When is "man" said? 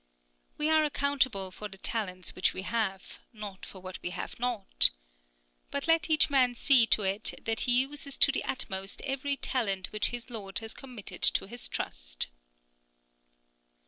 6.27-6.55